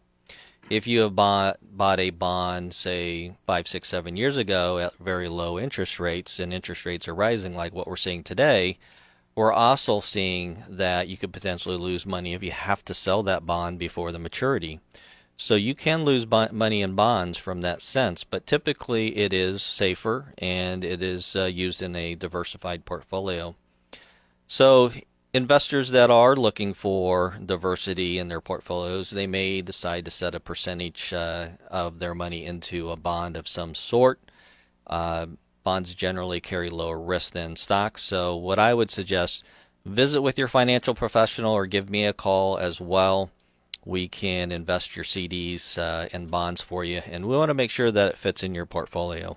If 0.70 0.86
you 0.86 1.00
have 1.00 1.14
bought, 1.14 1.58
bought 1.60 2.00
a 2.00 2.08
bond, 2.08 2.72
say, 2.72 3.34
five, 3.46 3.68
six, 3.68 3.88
seven 3.88 4.16
years 4.16 4.38
ago 4.38 4.78
at 4.78 4.96
very 4.96 5.28
low 5.28 5.58
interest 5.58 6.00
rates, 6.00 6.38
and 6.38 6.50
interest 6.50 6.86
rates 6.86 7.06
are 7.06 7.14
rising 7.14 7.54
like 7.54 7.74
what 7.74 7.86
we're 7.86 7.96
seeing 7.96 8.22
today, 8.22 8.78
we're 9.34 9.52
also 9.52 10.00
seeing 10.00 10.64
that 10.66 11.08
you 11.08 11.18
could 11.18 11.34
potentially 11.34 11.76
lose 11.76 12.06
money 12.06 12.32
if 12.32 12.42
you 12.42 12.52
have 12.52 12.82
to 12.86 12.94
sell 12.94 13.22
that 13.24 13.44
bond 13.44 13.78
before 13.78 14.12
the 14.12 14.18
maturity. 14.18 14.80
So 15.42 15.54
you 15.54 15.74
can 15.74 16.04
lose 16.04 16.26
money 16.30 16.82
in 16.82 16.94
bonds 16.94 17.38
from 17.38 17.62
that 17.62 17.80
sense, 17.80 18.24
but 18.24 18.46
typically 18.46 19.16
it 19.16 19.32
is 19.32 19.62
safer 19.62 20.34
and 20.36 20.84
it 20.84 21.02
is 21.02 21.34
uh, 21.34 21.46
used 21.46 21.80
in 21.80 21.96
a 21.96 22.14
diversified 22.14 22.84
portfolio. 22.84 23.56
So 24.46 24.92
investors 25.32 25.92
that 25.92 26.10
are 26.10 26.36
looking 26.36 26.74
for 26.74 27.38
diversity 27.42 28.18
in 28.18 28.28
their 28.28 28.42
portfolios, 28.42 29.10
they 29.10 29.26
may 29.26 29.62
decide 29.62 30.04
to 30.04 30.10
set 30.10 30.34
a 30.34 30.40
percentage 30.40 31.14
uh, 31.14 31.48
of 31.70 32.00
their 32.00 32.14
money 32.14 32.44
into 32.44 32.90
a 32.90 32.96
bond 32.96 33.34
of 33.34 33.48
some 33.48 33.74
sort. 33.74 34.20
Uh, 34.86 35.24
bonds 35.64 35.94
generally 35.94 36.40
carry 36.40 36.68
lower 36.68 37.00
risk 37.00 37.32
than 37.32 37.56
stocks, 37.56 38.02
so 38.02 38.36
what 38.36 38.58
I 38.58 38.74
would 38.74 38.90
suggest 38.90 39.42
visit 39.86 40.20
with 40.20 40.36
your 40.36 40.48
financial 40.48 40.94
professional 40.94 41.54
or 41.54 41.64
give 41.64 41.88
me 41.88 42.04
a 42.04 42.12
call 42.12 42.58
as 42.58 42.78
well 42.78 43.30
we 43.84 44.08
can 44.08 44.52
invest 44.52 44.96
your 44.96 45.04
CDs 45.04 45.78
uh, 45.78 46.08
and 46.12 46.30
bonds 46.30 46.60
for 46.60 46.84
you, 46.84 47.02
and 47.06 47.26
we 47.26 47.36
want 47.36 47.50
to 47.50 47.54
make 47.54 47.70
sure 47.70 47.90
that 47.90 48.12
it 48.12 48.18
fits 48.18 48.42
in 48.42 48.54
your 48.54 48.66
portfolio. 48.66 49.36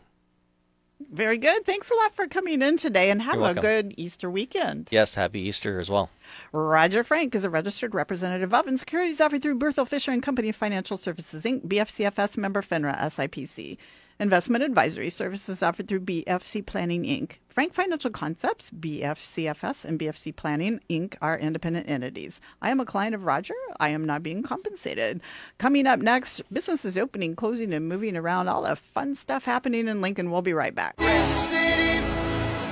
Very 1.11 1.37
good. 1.37 1.65
Thanks 1.65 1.91
a 1.91 1.95
lot 1.95 2.15
for 2.15 2.27
coming 2.27 2.61
in 2.61 2.77
today 2.77 3.09
and 3.09 3.21
have 3.21 3.41
a 3.41 3.53
good 3.53 3.93
Easter 3.97 4.29
weekend. 4.29 4.87
Yes, 4.91 5.15
happy 5.15 5.41
Easter 5.41 5.79
as 5.79 5.89
well. 5.89 6.09
Roger 6.51 7.03
Frank 7.03 7.35
is 7.35 7.43
a 7.43 7.49
registered 7.49 7.93
representative 7.93 8.53
of 8.53 8.67
and 8.67 8.79
securities 8.79 9.19
offered 9.19 9.41
through 9.41 9.59
Berthel 9.59 9.87
Fisher 9.87 10.11
and 10.11 10.23
Company 10.23 10.51
Financial 10.51 10.97
Services 10.97 11.43
Inc., 11.43 11.67
BFCFS 11.67 12.37
member 12.37 12.61
FINRA 12.61 12.97
SIPC. 12.99 13.77
Investment 14.23 14.63
advisory 14.63 15.09
services 15.09 15.61
offered 15.61 15.89
through 15.89 15.99
BFC 15.99 16.65
Planning 16.65 17.03
Inc. 17.03 17.39
Frank 17.49 17.73
Financial 17.73 18.09
Concepts, 18.09 18.71
BFCFS, 18.71 19.83
and 19.83 19.99
BFC 19.99 20.33
Planning 20.33 20.79
Inc. 20.89 21.15
are 21.21 21.37
independent 21.37 21.89
entities. 21.89 22.39
I 22.61 22.71
am 22.71 22.79
a 22.79 22.85
client 22.85 23.15
of 23.15 23.25
Roger. 23.25 23.53
I 23.81 23.89
am 23.89 24.05
not 24.05 24.23
being 24.23 24.41
compensated. 24.41 25.19
Coming 25.57 25.87
up 25.87 25.99
next, 25.99 26.41
businesses 26.53 26.97
opening, 26.97 27.35
closing, 27.35 27.73
and 27.73 27.89
moving 27.89 28.15
around. 28.15 28.47
All 28.47 28.61
the 28.61 28.77
fun 28.77 29.15
stuff 29.15 29.43
happening 29.43 29.89
in 29.89 29.99
Lincoln. 29.99 30.31
We'll 30.31 30.41
be 30.41 30.53
right 30.53 30.73
back. 30.73 30.95
This 30.95 31.25
city 31.49 32.01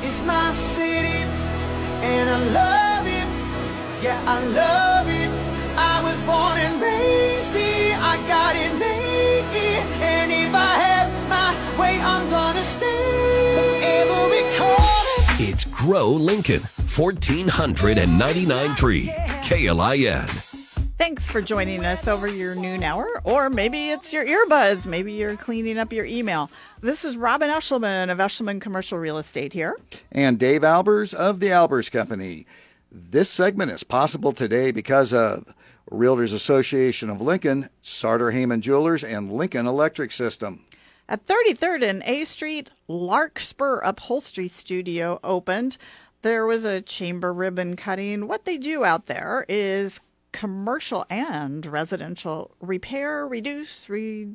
is 0.07 0.21
my 0.21 0.53
city, 0.53 1.19
and 1.99 2.29
I 2.29 2.39
love 2.53 3.07
it. 3.07 3.27
Yeah, 4.01 4.23
I 4.25 4.41
love 4.45 5.09
it. 5.09 5.29
I 5.77 6.01
was 6.01 6.17
born 6.23 6.60
Grow 15.91 16.11
Lincoln, 16.11 16.61
1499.3 16.61 19.07
KLIN. 19.43 20.25
Thanks 20.97 21.29
for 21.29 21.41
joining 21.41 21.83
us 21.83 22.07
over 22.07 22.29
your 22.29 22.55
noon 22.55 22.81
hour, 22.81 23.19
or 23.25 23.49
maybe 23.49 23.89
it's 23.89 24.13
your 24.13 24.25
earbuds. 24.25 24.85
Maybe 24.85 25.11
you're 25.11 25.35
cleaning 25.35 25.77
up 25.77 25.91
your 25.91 26.05
email. 26.05 26.49
This 26.79 27.03
is 27.03 27.17
Robin 27.17 27.49
Eshelman 27.49 28.09
of 28.09 28.19
Eshelman 28.19 28.61
Commercial 28.61 28.99
Real 28.99 29.17
Estate 29.17 29.51
here. 29.51 29.75
And 30.13 30.39
Dave 30.39 30.61
Albers 30.61 31.13
of 31.13 31.41
the 31.41 31.47
Albers 31.47 31.91
Company. 31.91 32.47
This 32.89 33.29
segment 33.29 33.71
is 33.71 33.83
possible 33.83 34.31
today 34.31 34.71
because 34.71 35.11
of 35.11 35.53
Realtors 35.91 36.33
Association 36.33 37.09
of 37.09 37.19
Lincoln, 37.19 37.67
Sartor 37.81 38.31
Hamann 38.31 38.61
Jewelers, 38.61 39.03
and 39.03 39.29
Lincoln 39.29 39.67
Electric 39.67 40.13
System. 40.13 40.63
At 41.11 41.27
33rd 41.27 41.83
and 41.83 42.03
A 42.05 42.23
Street, 42.23 42.69
Larkspur 42.87 43.79
Upholstery 43.79 44.47
Studio 44.47 45.19
opened. 45.25 45.75
There 46.21 46.45
was 46.45 46.63
a 46.63 46.81
chamber 46.81 47.33
ribbon 47.33 47.75
cutting. 47.75 48.29
What 48.29 48.45
they 48.45 48.57
do 48.57 48.85
out 48.85 49.07
there 49.07 49.45
is 49.49 49.99
commercial 50.31 51.05
and 51.09 51.65
residential 51.65 52.55
repair, 52.61 53.27
reduce, 53.27 53.89
re, 53.89 54.29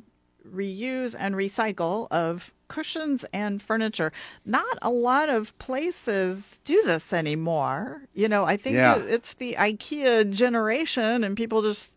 reuse, 0.47 1.15
and 1.17 1.33
recycle 1.33 2.07
of 2.11 2.53
cushions 2.67 3.25
and 3.33 3.59
furniture. 3.59 4.11
Not 4.45 4.77
a 4.83 4.91
lot 4.91 5.29
of 5.29 5.57
places 5.57 6.59
do 6.63 6.83
this 6.85 7.11
anymore. 7.11 8.03
You 8.13 8.29
know, 8.29 8.45
I 8.45 8.55
think 8.55 8.75
Yeah. 8.75 8.97
it's 8.97 9.33
the 9.33 9.55
IKEA 9.57 10.29
generation, 10.29 11.23
and 11.23 11.35
people 11.35 11.63
just 11.63 11.93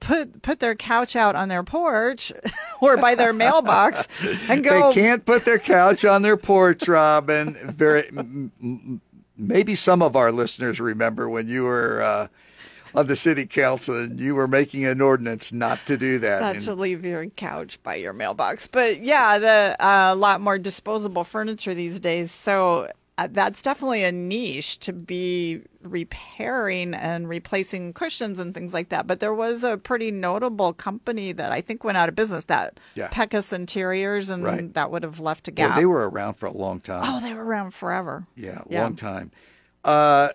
put 0.00 0.42
put 0.42 0.60
their 0.60 0.74
couch 0.74 1.16
out 1.16 1.34
on 1.34 1.48
their 1.48 1.62
porch 1.62 2.32
or 2.80 2.96
by 2.96 3.14
their 3.14 3.32
mailbox 3.32 4.06
and 4.48 4.62
go 4.64 4.88
They 4.92 4.94
can't 5.00 5.24
put 5.24 5.44
their 5.44 5.58
couch 5.58 6.04
on 6.04 6.22
their 6.22 6.36
porch, 6.36 6.86
Robin. 6.88 7.54
Very, 7.74 8.08
m- 8.08 8.52
m- 8.62 9.00
maybe 9.36 9.74
some 9.74 10.02
of 10.02 10.16
our 10.16 10.32
listeners 10.32 10.80
remember 10.80 11.28
when 11.28 11.48
you 11.48 11.64
were 11.64 12.02
uh, 12.02 12.28
on 12.94 13.06
the 13.06 13.16
city 13.16 13.44
council 13.46 13.96
and 14.02 14.18
you 14.18 14.34
were 14.34 14.48
making 14.48 14.84
an 14.86 15.00
ordinance 15.00 15.52
not 15.52 15.84
to 15.86 15.96
do 15.98 16.18
that. 16.20 16.40
not 16.40 16.54
And- 16.56 16.64
to 16.64 16.74
leave 16.74 17.04
your 17.04 17.26
couch 17.26 17.78
by 17.82 17.96
your 17.96 18.12
mailbox. 18.12 18.66
But 18.66 19.00
yeah, 19.02 19.38
the 19.38 19.76
a 19.78 20.14
lot 20.14 20.40
more 20.40 20.58
disposable 20.58 21.24
furniture 21.24 21.74
these 21.74 22.00
days. 22.00 22.32
So 22.32 22.84
uh, 22.84 22.92
that's 23.26 23.60
definitely 23.62 24.04
a 24.04 24.12
niche 24.12 24.78
to 24.78 24.92
be 24.92 25.60
repairing 25.82 26.94
and 26.94 27.28
replacing 27.28 27.92
cushions 27.92 28.38
and 28.38 28.54
things 28.54 28.72
like 28.72 28.90
that. 28.90 29.06
But 29.06 29.20
there 29.20 29.34
was 29.34 29.64
a 29.64 29.76
pretty 29.76 30.10
notable 30.10 30.72
company 30.72 31.32
that 31.32 31.50
I 31.50 31.60
think 31.60 31.82
went 31.82 31.98
out 31.98 32.08
of 32.08 32.14
business, 32.14 32.44
that 32.44 32.78
Yeah. 32.94 33.08
Pecos 33.08 33.52
Interiors, 33.52 34.30
and 34.30 34.44
Right. 34.44 34.72
that 34.74 34.90
would 34.90 35.02
have 35.02 35.18
left 35.20 35.48
a 35.48 35.52
Well, 35.56 35.68
gap. 35.68 35.76
they 35.76 35.86
were 35.86 36.08
around 36.08 36.34
for 36.34 36.46
a 36.46 36.52
long 36.52 36.80
time. 36.80 37.02
oh, 37.04 37.20
they 37.20 37.34
were 37.34 37.44
around 37.44 37.74
forever. 37.74 38.26
Yeah, 38.36 38.62
Yeah. 38.68 38.82
long 38.84 38.94
time. 38.96 39.32
Uh, 39.84 40.28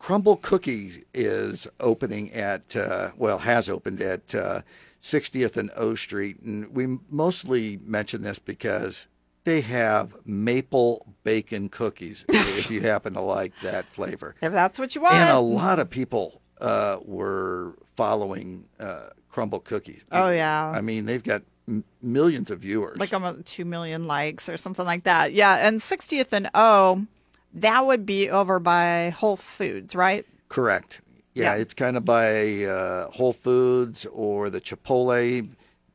Crumbl 0.00 0.42
Cookie 0.42 1.04
is 1.14 1.66
opening 1.80 2.30
at, 2.32 2.76
uh, 2.76 3.12
well, 3.16 3.38
has 3.38 3.70
opened 3.70 4.02
at 4.02 4.34
uh, 4.34 4.60
60th 5.00 5.56
and 5.56 5.70
O 5.74 5.94
Street. 5.94 6.40
And 6.40 6.74
we 6.74 6.98
mostly 7.08 7.78
mention 7.82 8.20
this 8.22 8.38
because 8.38 9.06
they 9.44 9.60
have 9.62 10.14
maple 10.24 11.06
bacon 11.22 11.68
cookies, 11.68 12.24
if 12.28 12.70
you 12.70 12.80
happen 12.80 13.14
to 13.14 13.20
like 13.20 13.52
that 13.62 13.86
flavor. 13.86 14.34
If 14.42 14.52
that's 14.52 14.78
what 14.78 14.94
you 14.94 15.00
want. 15.02 15.14
And 15.14 15.30
a 15.30 15.38
lot 15.40 15.78
of 15.78 15.88
people 15.90 16.40
uh, 16.60 16.98
were 17.04 17.74
following 17.96 18.64
uh, 18.80 19.10
Crumbl 19.32 19.62
Cookies. 19.64 20.02
Oh, 20.12 20.30
yeah. 20.30 20.64
I 20.66 20.80
mean, 20.80 21.06
they've 21.06 21.22
got 21.22 21.42
m- 21.68 21.84
millions 22.02 22.50
of 22.50 22.60
viewers. 22.60 22.98
like 22.98 23.12
almost 23.12 23.46
2 23.46 23.64
million 23.64 24.06
likes 24.06 24.48
or 24.48 24.56
something 24.56 24.84
like 24.86 25.04
that. 25.04 25.32
Yeah. 25.32 25.66
And 25.66 25.80
60th 25.80 26.32
and 26.32 26.50
O, 26.54 27.06
that 27.54 27.86
would 27.86 28.04
be 28.06 28.30
over 28.30 28.58
by 28.58 29.10
Whole 29.10 29.36
Foods, 29.36 29.94
right? 29.94 30.26
Correct. 30.48 31.00
Yeah, 31.34 31.54
Yeah. 31.54 31.60
it's 31.62 31.74
kind 31.74 31.96
of 31.96 32.04
by 32.04 32.64
uh, 32.64 33.10
Whole 33.10 33.32
Foods 33.32 34.06
or 34.12 34.50
the 34.50 34.60
Chipotle, 34.60 35.48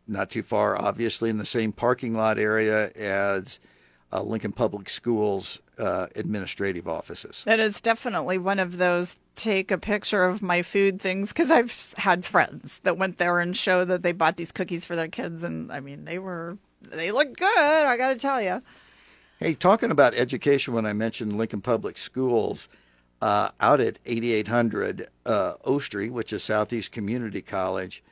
not 0.09 0.29
too 0.29 0.43
far, 0.43 0.79
obviously, 0.79 1.29
in 1.29 1.37
the 1.37 1.45
same 1.45 1.71
parking 1.71 2.13
lot 2.13 2.37
area 2.37 2.91
as 2.91 3.59
uh, 4.11 4.21
Lincoln 4.21 4.51
Public 4.51 4.89
Schools 4.89 5.59
uh, 5.77 6.07
administrative 6.15 6.87
offices. 6.87 7.43
And 7.47 7.61
it's 7.61 7.81
definitely 7.81 8.37
one 8.37 8.59
of 8.59 8.77
those 8.77 9.17
take 9.35 9.71
a 9.71 9.77
picture 9.77 10.25
of 10.25 10.41
my 10.41 10.61
food 10.61 11.01
things 11.01 11.29
because 11.29 11.49
I've 11.49 11.93
had 11.97 12.25
friends 12.25 12.79
that 12.79 12.97
went 12.97 13.17
there 13.17 13.39
and 13.39 13.55
show 13.55 13.85
that 13.85 14.03
they 14.03 14.11
bought 14.11 14.35
these 14.35 14.51
cookies 14.51 14.85
for 14.85 14.95
their 14.95 15.07
kids, 15.07 15.43
and 15.43 15.71
I 15.71 15.79
mean 15.79 16.05
they 16.05 16.19
were 16.19 16.57
they 16.81 17.11
looked 17.11 17.37
good. 17.37 17.57
I 17.57 17.95
got 17.97 18.09
to 18.09 18.15
tell 18.15 18.41
you. 18.41 18.61
Hey, 19.39 19.53
talking 19.53 19.91
about 19.91 20.13
education, 20.15 20.73
when 20.73 20.85
I 20.85 20.91
mentioned 20.91 21.37
Lincoln 21.37 21.61
Public 21.61 21.97
Schools, 21.97 22.67
uh, 23.21 23.49
out 23.61 23.79
at 23.79 23.99
8800 24.05 25.07
uh, 25.25 25.53
O 25.63 25.79
Street, 25.79 26.11
which 26.11 26.33
is 26.33 26.43
Southeast 26.43 26.91
Community 26.91 27.41
College, 27.41 28.03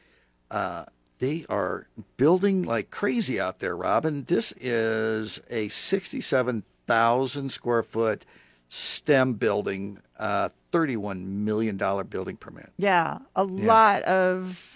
uh, 0.51 0.85
they 1.19 1.45
are 1.49 1.87
building 2.17 2.63
like 2.63 2.91
crazy 2.91 3.39
out 3.39 3.59
there, 3.59 3.75
Robin. 3.75 4.25
This 4.27 4.53
is 4.59 5.39
a 5.49 5.69
67,000 5.69 7.51
square 7.51 7.83
foot 7.83 8.25
STEM 8.69 9.33
building, 9.33 9.99
uh, 10.19 10.49
$31 10.71 11.25
million 11.25 11.77
building 11.77 12.37
permit. 12.37 12.71
Yeah, 12.77 13.19
a 13.35 13.43
lot 13.43 14.03
of 14.03 14.73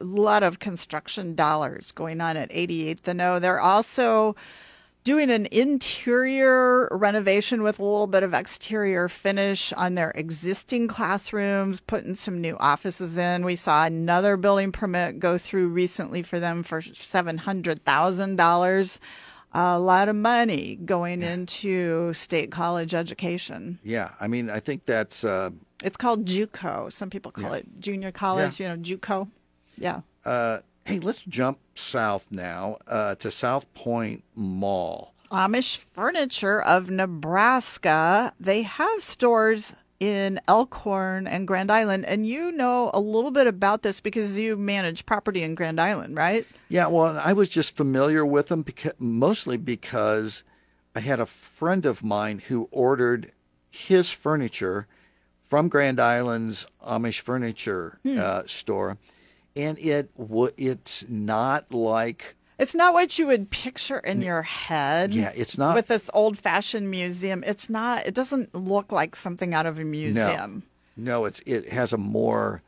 a 0.00 0.04
lot 0.04 0.42
of 0.42 0.58
construction 0.60 1.34
dollars 1.34 1.90
going 1.90 2.20
on 2.20 2.36
at 2.36 2.50
88th 2.50 3.08
and 3.08 3.20
O. 3.20 3.38
They're 3.38 3.60
also 3.60 4.36
doing 5.04 5.30
an 5.30 5.46
interior 5.52 6.88
renovation 6.90 7.62
with 7.62 7.78
a 7.78 7.84
little 7.84 8.06
bit 8.06 8.22
of 8.22 8.32
exterior 8.32 9.06
finish 9.08 9.70
on 9.74 9.94
their 9.94 10.10
existing 10.12 10.88
classrooms, 10.88 11.80
putting 11.80 12.14
some 12.14 12.40
new 12.40 12.56
offices 12.58 13.18
in. 13.18 13.44
We 13.44 13.56
saw 13.56 13.84
another 13.84 14.38
building 14.38 14.72
permit 14.72 15.18
go 15.18 15.36
through 15.36 15.68
recently 15.68 16.22
for 16.22 16.40
them 16.40 16.62
for 16.62 16.80
$700,000. 16.80 18.98
A 19.56 19.78
lot 19.78 20.08
of 20.08 20.16
money 20.16 20.76
going 20.84 21.22
into 21.22 22.12
state 22.12 22.50
college 22.50 22.92
education. 22.94 23.78
Yeah, 23.84 24.10
I 24.18 24.26
mean, 24.26 24.50
I 24.50 24.58
think 24.58 24.84
that's. 24.84 25.22
Uh, 25.22 25.50
It's 25.84 25.96
called 25.96 26.24
JUCO. 26.26 26.92
Some 26.92 27.08
people 27.10 27.30
call 27.30 27.52
it 27.52 27.64
junior 27.78 28.10
college, 28.10 28.58
you 28.58 28.66
know, 28.66 28.76
JUCO. 28.76 29.28
Yeah. 29.78 30.00
uh, 30.24 30.58
hey, 30.84 30.98
let's 31.00 31.22
jump 31.22 31.58
south 31.74 32.26
now 32.30 32.78
uh, 32.86 33.14
to 33.16 33.28
SouthPointe 33.28 34.22
Mall. 34.34 35.14
Amish 35.30 35.78
Furniture 35.78 36.60
of 36.62 36.90
Nebraska. 36.90 38.32
They 38.38 38.62
have 38.62 39.02
stores 39.02 39.74
in 40.00 40.40
Elkhorn 40.48 41.26
and 41.26 41.46
Grand 41.48 41.70
Island, 41.70 42.04
and 42.04 42.26
you 42.26 42.52
know 42.52 42.90
a 42.92 43.00
little 43.00 43.30
bit 43.30 43.46
about 43.46 43.82
this 43.82 44.00
because 44.00 44.38
you 44.38 44.56
manage 44.56 45.06
property 45.06 45.42
in 45.42 45.54
Grand 45.54 45.80
Island, 45.80 46.16
right? 46.16 46.46
Yeah, 46.68 46.88
well, 46.88 47.18
I 47.18 47.32
was 47.32 47.48
just 47.48 47.74
familiar 47.76 48.24
with 48.26 48.48
them 48.48 48.62
because, 48.62 48.92
mostly 48.98 49.56
because 49.56 50.42
I 50.94 51.00
had 51.00 51.20
a 51.20 51.26
friend 51.26 51.86
of 51.86 52.04
mine 52.04 52.42
who 52.48 52.68
ordered 52.70 53.32
his 53.70 54.10
furniture 54.10 54.86
from 55.48 55.68
Grand 55.68 55.98
Island's 56.00 56.66
Amish 56.86 57.20
furniture 57.20 57.98
Hmm. 58.02 58.18
uh, 58.20 58.42
store, 58.46 58.98
and 59.56 59.78
it 59.78 60.10
it's 60.56 61.04
not 61.08 61.72
like 61.72 62.36
It's 62.58 62.74
not 62.74 62.92
what 62.94 63.18
you 63.18 63.26
would 63.26 63.50
picture 63.50 63.98
in 63.98 64.22
your 64.22 64.42
head. 64.42 65.14
yeah, 65.14 65.32
it's 65.34 65.56
not 65.58 65.74
With 65.74 65.88
this 65.88 66.08
old 66.14 66.38
fashioned 66.38 66.90
museum, 66.90 67.42
it's 67.46 67.68
not, 67.70 68.06
it 68.06 68.14
doesn't 68.14 68.54
look 68.54 68.92
like 68.92 69.16
something 69.16 69.54
out 69.54 69.66
of 69.66 69.78
a 69.78 69.84
museum. 69.84 70.62
no, 70.96 71.20
no 71.20 71.24
it's 71.24 71.40
it 71.46 71.72
has 71.72 71.92
a 71.92 71.96
more 71.98 72.62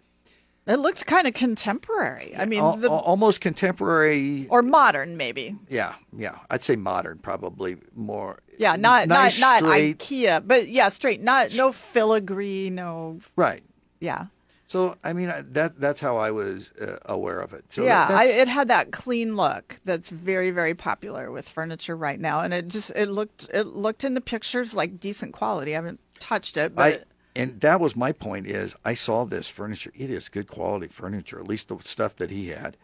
It 0.66 0.76
looks 0.81 1.02
kind 1.05 1.26
of 1.28 1.35
contemporary. 1.35 2.35
I 2.37 2.45
mean, 2.47 2.61
al- 2.61 2.76
the, 2.76 2.88
almost 2.90 3.40
contemporary. 3.40 4.47
or 4.50 4.62
modern, 4.62 5.16
maybe. 5.16 5.55
Yeah, 5.69 5.95
yeah, 6.16 6.38
I'd 6.50 6.62
say 6.64 6.75
modern 6.76 7.19
probably 7.19 7.76
more. 7.95 8.40
Yeah, 8.59 8.75
not 8.76 9.07
nice, 9.07 9.38
not 9.38 9.62
not 9.62 9.73
IKEA, 9.78 10.43
but 10.45 10.69
yeah, 10.69 10.88
straight. 10.88 11.23
Not 11.23 11.55
no 11.55 11.71
filigree, 11.73 12.71
no. 12.71 13.21
right. 13.37 13.62
Yeah, 14.00 14.26
So 14.67 14.97
I 15.05 15.13
mean 15.13 15.33
that 15.53 15.81
that's 15.81 16.01
how 16.01 16.17
I 16.17 16.31
was 16.31 16.71
uh, 16.81 16.97
aware 17.07 17.41
of 17.41 17.53
it. 17.53 17.73
So 17.73 17.85
yeah. 17.85 18.09
I, 18.11 18.25
it 18.25 18.49
had 18.49 18.69
that 18.69 18.91
clean 18.91 19.37
look 19.37 19.79
that's 19.85 20.11
very 20.11 20.51
very 20.51 20.75
popular 20.75 21.31
with 21.31 21.49
furniture 21.49 21.97
right 21.97 22.19
now, 22.19 22.41
and 22.41 22.53
it 22.53 22.69
just 22.69 22.91
it 22.91 23.07
looked 23.07 23.49
it 23.55 23.69
looked 23.69 24.03
in 24.03 24.15
the 24.15 24.21
pictures 24.21 24.75
like 24.75 24.99
decent 24.99 25.33
quality. 25.33 25.73
I 25.73 25.77
haven't 25.77 26.01
touched 26.19 26.57
it, 26.57 26.75
but 26.75 26.83
I 26.83 27.01
and 27.37 27.61
that 27.61 27.81
was 27.81 27.95
my 27.95 28.13
point 28.13 28.47
is 28.47 28.75
I 28.85 28.95
saw 28.95 29.25
this 29.25 29.47
furniture. 29.47 29.93
It 29.95 30.11
is 30.11 30.29
good 30.29 30.49
quality 30.49 30.89
furniture, 30.89 31.39
at 31.39 31.47
least 31.47 31.69
the 31.69 31.79
stuff 31.83 32.17
that 32.17 32.31
he 32.31 32.49
had, 32.49 32.76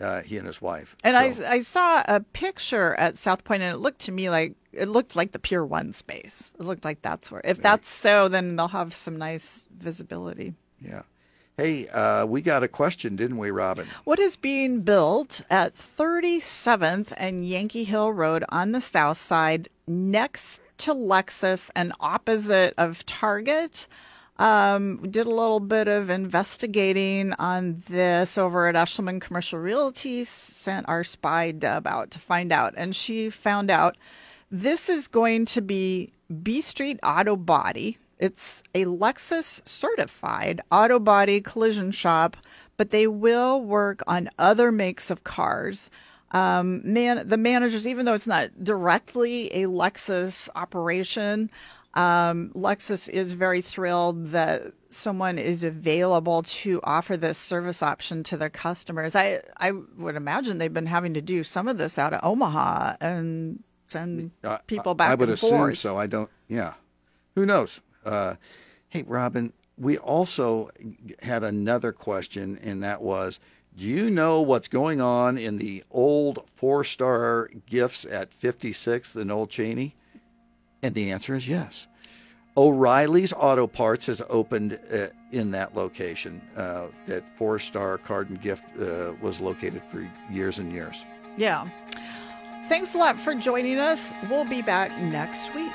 uh, 0.00 0.22
he 0.22 0.36
and 0.36 0.46
his 0.46 0.60
wife. 0.60 0.96
and 1.02 1.34
So, 1.34 1.44
I 1.44 1.52
I 1.52 1.60
saw 1.60 2.02
a 2.06 2.20
picture 2.20 2.94
at 2.96 3.14
SouthPointe, 3.14 3.60
and 3.60 3.74
it 3.74 3.78
looked 3.78 4.00
to 4.00 4.12
me 4.12 4.28
like 4.28 4.54
it 4.72 4.88
looked 4.88 5.16
like 5.16 5.32
the 5.32 5.38
Pier 5.38 5.64
One 5.64 5.94
space. 5.94 6.52
It 6.58 6.64
looked 6.64 6.84
like 6.84 7.00
that's 7.00 7.30
where. 7.30 7.40
If 7.42 7.62
that's 7.62 7.88
so, 7.88 8.28
then 8.28 8.56
they'll 8.56 8.68
have 8.68 8.94
some 8.94 9.16
nice 9.16 9.64
visibility. 9.78 10.54
yeah. 10.78 11.02
Hey, 11.58 11.86
uh, 11.88 12.24
we 12.24 12.40
got 12.40 12.62
a 12.62 12.68
question, 12.68 13.14
didn't 13.14 13.36
we, 13.36 13.50
Robin? 13.50 13.86
What 14.04 14.18
is 14.18 14.36
being 14.36 14.80
built 14.80 15.42
at 15.50 15.74
37th 15.74 17.12
and 17.18 17.46
Yankee 17.46 17.84
Hill 17.84 18.10
Road 18.14 18.42
on 18.48 18.72
the 18.72 18.80
south 18.80 19.18
side 19.18 19.68
next 19.86 20.62
to 20.78 20.94
Lexus 20.94 21.70
and 21.76 21.92
opposite 22.00 22.72
of 22.78 23.04
Target? 23.04 23.86
Um, 24.38 25.06
did 25.10 25.26
a 25.26 25.30
little 25.30 25.60
bit 25.60 25.88
of 25.88 26.08
investigating 26.08 27.34
on 27.34 27.82
this 27.86 28.38
over 28.38 28.66
at 28.66 28.74
Eshelman 28.74 29.20
Commercial 29.20 29.58
Realty, 29.58 30.24
sent 30.24 30.88
our 30.88 31.04
spy 31.04 31.50
Deb 31.50 31.86
out 31.86 32.10
to 32.12 32.18
find 32.18 32.50
out, 32.50 32.72
and 32.78 32.96
she 32.96 33.28
found 33.28 33.70
out 33.70 33.98
this 34.50 34.88
is 34.88 35.06
going 35.06 35.44
to 35.46 35.60
be 35.60 36.14
B 36.42 36.62
Street 36.62 36.98
Auto 37.02 37.36
Body. 37.36 37.98
It's 38.22 38.62
a 38.72 38.84
Lexus 38.84 39.66
certified 39.68 40.60
auto 40.70 41.00
body 41.00 41.40
collision 41.40 41.90
shop, 41.90 42.36
but 42.76 42.92
they 42.92 43.08
will 43.08 43.60
work 43.60 44.00
on 44.06 44.30
other 44.38 44.70
makes 44.70 45.10
of 45.10 45.24
cars. 45.24 45.90
Um, 46.30 46.82
man, 46.84 47.26
the 47.26 47.36
managers, 47.36 47.84
even 47.84 48.06
though 48.06 48.14
it's 48.14 48.28
not 48.28 48.62
directly 48.62 49.48
a 49.48 49.66
Lexus 49.66 50.48
operation, 50.54 51.50
um, 51.94 52.52
Lexus 52.54 53.08
is 53.08 53.32
very 53.32 53.60
thrilled 53.60 54.28
that 54.28 54.72
someone 54.92 55.36
is 55.36 55.64
available 55.64 56.44
to 56.44 56.78
offer 56.84 57.16
this 57.16 57.38
service 57.38 57.82
option 57.82 58.22
to 58.22 58.36
their 58.36 58.50
customers. 58.50 59.16
I 59.16 59.40
I 59.56 59.72
would 59.72 60.14
imagine 60.14 60.58
they've 60.58 60.72
been 60.72 60.86
having 60.86 61.14
to 61.14 61.20
do 61.20 61.42
some 61.42 61.66
of 61.66 61.76
this 61.76 61.98
out 61.98 62.12
of 62.12 62.20
Omaha 62.22 62.98
and 63.00 63.64
send 63.88 64.30
people 64.68 64.94
back 64.94 65.10
I 65.10 65.14
would 65.16 65.28
and 65.28 65.34
assume 65.34 65.50
forth. 65.50 65.78
so. 65.78 65.98
I 65.98 66.06
don't. 66.06 66.30
Yeah. 66.46 66.74
Who 67.34 67.44
knows? 67.44 67.80
Uh, 68.04 68.34
hey, 68.88 69.02
Robin. 69.02 69.52
We 69.78 69.96
also 69.96 70.70
had 71.22 71.42
another 71.42 71.92
question, 71.92 72.58
and 72.62 72.82
that 72.82 73.00
was, 73.00 73.40
do 73.76 73.86
you 73.86 74.10
know 74.10 74.40
what's 74.42 74.68
going 74.68 75.00
on 75.00 75.38
in 75.38 75.56
the 75.56 75.82
old 75.90 76.44
four-star 76.54 77.48
gifts 77.66 78.04
at 78.04 78.38
56th 78.38 79.16
and 79.16 79.32
Old 79.32 79.50
Cheney? 79.50 79.96
And 80.82 80.94
the 80.94 81.10
answer 81.10 81.34
is 81.34 81.48
yes. 81.48 81.88
O'Reilly's 82.54 83.32
Auto 83.32 83.66
Parts 83.66 84.06
has 84.06 84.20
opened 84.28 84.78
uh, 84.92 85.06
in 85.30 85.52
that 85.52 85.74
location. 85.74 86.42
Uh, 86.54 86.88
that 87.06 87.24
four-star 87.38 87.96
card 87.98 88.28
and 88.28 88.40
gift 88.40 88.64
uh, 88.78 89.12
was 89.22 89.40
located 89.40 89.82
for 89.86 90.06
years 90.30 90.58
and 90.58 90.70
years. 90.70 90.96
Yeah. 91.38 91.68
Thanks 92.68 92.94
a 92.94 92.98
lot 92.98 93.18
for 93.18 93.34
joining 93.34 93.78
us. 93.78 94.12
We'll 94.28 94.44
be 94.44 94.60
back 94.60 94.90
next 95.00 95.54
week. 95.54 95.72